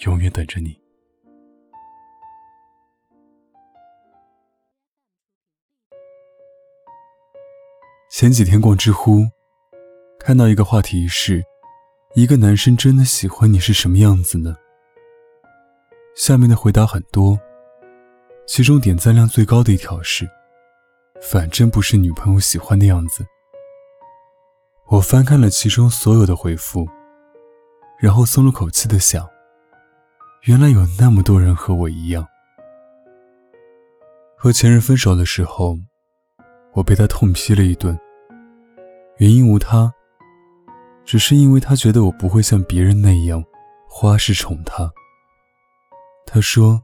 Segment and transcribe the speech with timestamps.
[0.00, 0.78] 永远等着你。
[8.10, 9.20] 前几天逛知乎，
[10.18, 11.42] 看到一个话题是：
[12.14, 14.56] 一个男生真的喜欢你是什么样子呢？
[16.14, 17.38] 下面的回答很多，
[18.46, 20.28] 其中点赞量最高的一条是：
[21.22, 23.24] 反正不是女朋友喜欢的样子。
[24.88, 26.86] 我翻看了其中所有的回复，
[27.98, 29.26] 然后松了口气的想。
[30.44, 32.26] 原来有那么多人和我一样。
[34.38, 35.76] 和前任分手的时候，
[36.72, 37.98] 我被他痛批了一顿。
[39.18, 39.92] 原因无他，
[41.04, 43.44] 只是因为他觉得我不会像别人那样
[43.86, 44.90] 花式宠他。
[46.24, 46.82] 他说，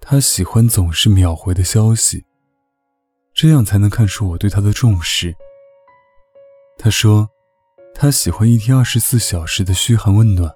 [0.00, 2.24] 他喜欢总是秒回的消息，
[3.32, 5.32] 这样才能看出我对他的重视。
[6.76, 7.28] 他说，
[7.94, 10.52] 他喜欢一天二十四小时的嘘寒问暖。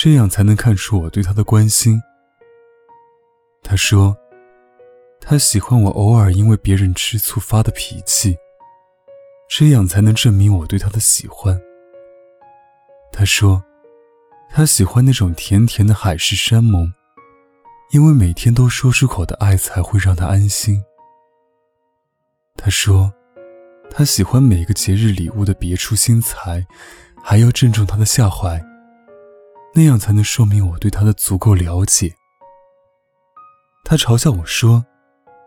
[0.00, 2.00] 这样才能看出我对他的关心。
[3.64, 4.16] 他说，
[5.20, 8.38] 他喜欢我偶尔因为别人吃醋发的脾气，
[9.50, 11.60] 这样才能证明我对他的喜欢。
[13.12, 13.60] 他说，
[14.48, 16.92] 他喜欢那种甜甜的海誓山盟，
[17.90, 20.80] 因为每天都说出口的爱才会让他安心。
[22.54, 23.12] 他说，
[23.90, 26.64] 他喜欢每个节日礼物的别出心裁，
[27.20, 28.64] 还要正中他的下怀。
[29.78, 32.12] 那样才能说明我对他的足够了解。
[33.84, 34.84] 他嘲笑我说，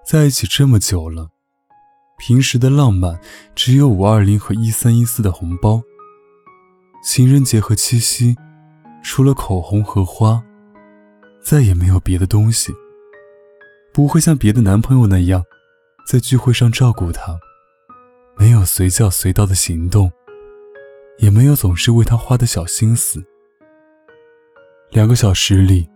[0.06, 1.32] 在一起这么久了，
[2.18, 3.20] 平时的浪漫
[3.56, 5.82] 只有五二零和一三一四的红包，
[7.04, 8.38] 情人节和七夕，
[9.04, 10.42] 除了口红和花，
[11.44, 12.72] 再也没有别的东西。
[13.92, 15.44] 不会像别的男朋友那样，
[16.08, 17.38] 在聚会上照顾他，
[18.38, 20.10] 没有随叫随到的行动，
[21.18, 23.26] 也没有总是为他花的小心思。
[24.92, 25.90] 两个小时里，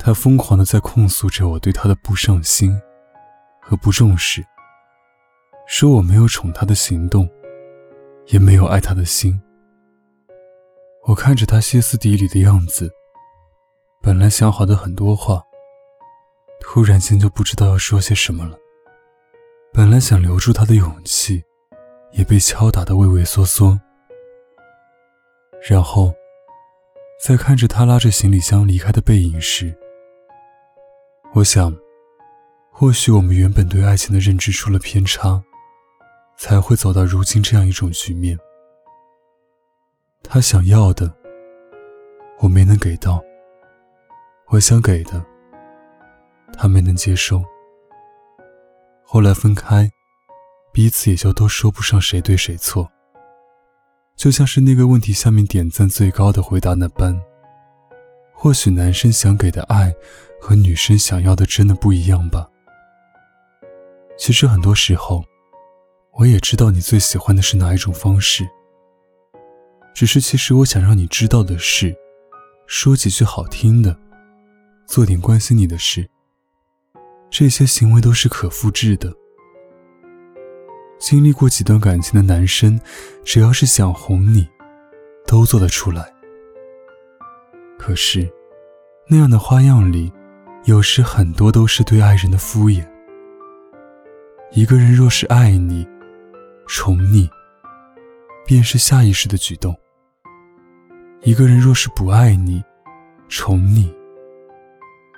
[0.00, 2.76] 他疯狂的在控诉着我对他的不上心
[3.62, 4.44] 和不重视，
[5.68, 7.28] 说我没有宠他的行动，
[8.26, 9.40] 也没有爱他的心。
[11.04, 12.90] 我看着他歇斯底里的样子，
[14.02, 15.40] 本来想好的很多话，
[16.60, 18.58] 突然间就不知道要说些什么了。
[19.72, 21.44] 本来想留住他的勇气，
[22.10, 23.80] 也被敲打的畏畏缩缩。
[25.70, 26.12] 然后。
[27.18, 29.74] 在看着他拉着行李箱离开的背影时，
[31.32, 31.74] 我想，
[32.70, 35.42] 或许我们原本对爱情的认知出了偏差，
[36.36, 38.38] 才会走到如今这样一种局面。
[40.22, 41.12] 他想要的，
[42.40, 43.18] 我没能给到；
[44.48, 45.24] 我想给的，
[46.52, 47.42] 他没能接受。
[49.04, 49.90] 后来分开，
[50.72, 52.90] 彼此也就都说不上谁对谁错。
[54.16, 57.20] 就像是那个问题下面点赞最高的回答那般，
[58.32, 59.94] 或许男生想给的爱
[60.40, 62.48] 和女生想要的真的不一样吧。
[64.16, 65.22] 其实很多时候，
[66.14, 68.48] 我也知道你最喜欢的是哪一种方式。
[69.94, 71.94] 只是其实我想让你知道的是，
[72.66, 73.98] 说几句好听的，
[74.86, 76.08] 做点关心你的事，
[77.30, 79.12] 这些行为都是可复制的。
[80.98, 82.80] 经历过几段感情的男生，
[83.24, 84.48] 只要是想哄你，
[85.26, 86.12] 都做得出来。
[87.78, 88.28] 可是，
[89.06, 90.10] 那样的花样里，
[90.64, 92.84] 有时很多都是对爱人的敷衍。
[94.52, 95.86] 一个人若是爱你、
[96.66, 97.28] 宠你，
[98.46, 99.74] 便是下意识的举动；
[101.22, 102.64] 一个人若是不爱你、
[103.28, 103.94] 宠你，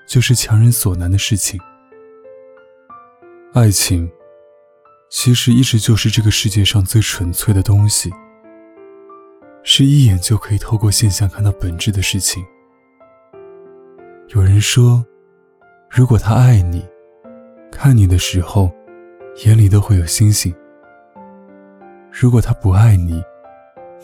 [0.08, 1.58] 就是强人所难的事情。
[3.54, 4.10] 爱情。
[5.10, 8.10] 其实一直就是这个世界上最纯粹的东西，
[9.62, 12.44] 是一眼就可以透过现象看到本质的事情。
[14.28, 15.02] 有人说，
[15.88, 16.86] 如果他爱你，
[17.72, 18.70] 看你的时候，
[19.46, 20.52] 眼里都会有星星；
[22.12, 23.24] 如果他不爱你，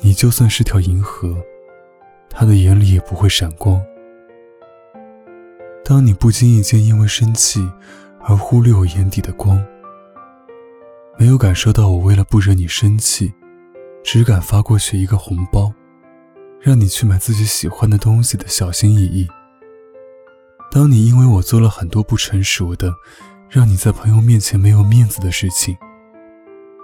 [0.01, 1.37] 你就算是条银河，
[2.31, 3.79] 他的眼里也不会闪光。
[5.85, 7.71] 当你不经意间因为生气
[8.21, 9.63] 而忽略我眼底的光。
[11.17, 13.33] 没有感受到我为了不惹你生气，
[14.03, 15.73] 只敢发过去一个红包，
[16.61, 19.29] 让你去买自己喜欢的东西的小心翼翼。
[20.73, 22.93] 当你因为我做了很多不成熟的，
[23.49, 25.77] 让你在朋友面前没有面子的事情，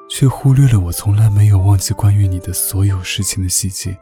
[0.09, 3.99] 却忽略了我从来没有忘记关于你的所有事情的细节。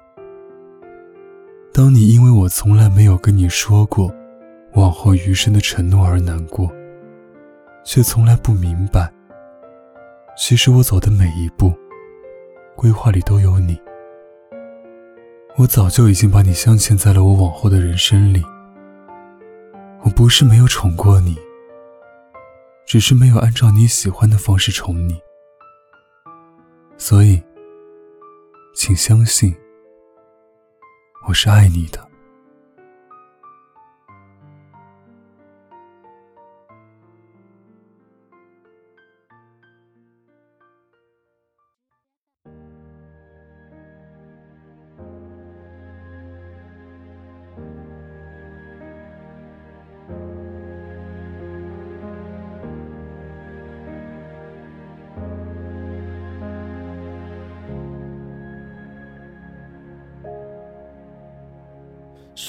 [1.72, 4.12] 当你因为我从来没有跟你说过
[4.75, 6.70] 往后余生的承诺而难过，
[7.82, 9.10] 却从来不明白，
[10.40, 11.75] 其实我走的每一步，
[12.76, 13.76] 规划里都有你。
[15.56, 18.40] 我早就已经把你镶嵌在了我往后的人生里。
[20.05, 21.37] 我不是没有宠过你，
[22.87, 25.20] 只是没有按照你喜欢的方式宠你。
[26.96, 27.43] 所以，
[28.76, 29.52] 请相信，
[31.26, 32.07] 我是爱你的。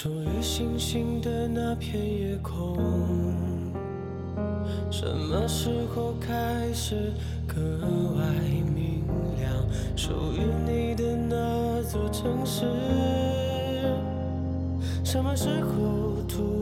[0.02, 2.78] 属于星星的那片夜空，
[4.90, 7.12] 什么时候开始
[7.46, 7.60] 格
[8.16, 8.24] 外
[8.74, 9.04] 明
[9.38, 9.54] 亮？
[9.98, 12.66] 属于你的那座城市，
[15.04, 16.59] 什么时候突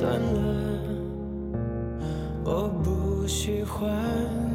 [0.00, 0.80] 算了，
[2.42, 4.49] 我不喜欢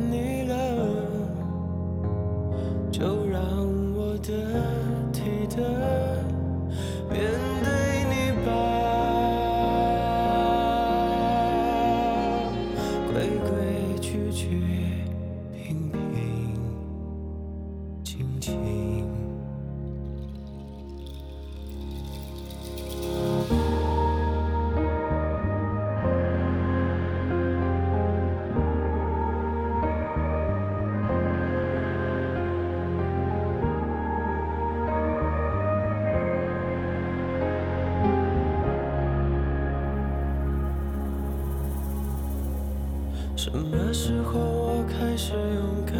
[43.38, 45.96] 什么时候我开始勇敢，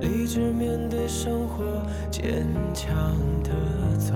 [0.00, 1.64] 理智面对生活，
[2.10, 2.94] 坚强
[3.42, 3.50] 的
[3.98, 4.14] 走，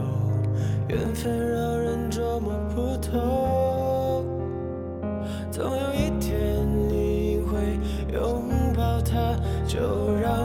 [0.88, 4.22] 缘分让人捉摸不透，
[5.50, 7.78] 总有一天你会
[8.12, 8.42] 拥
[8.76, 9.34] 抱它，
[9.66, 10.44] 就让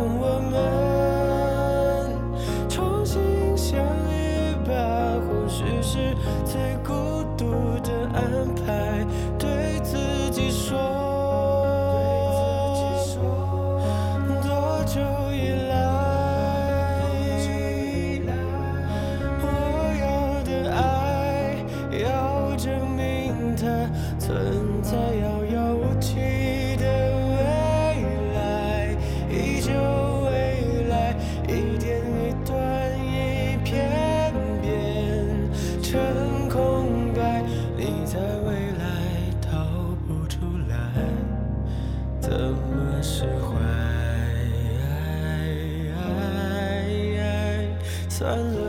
[48.29, 48.68] 算了，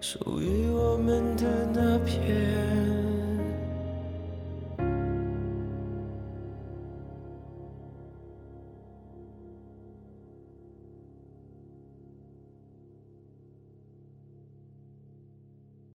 [0.00, 2.85] 属于我们的那片。